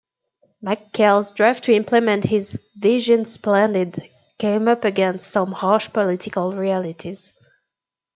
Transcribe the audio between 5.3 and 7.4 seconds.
harsh political realities.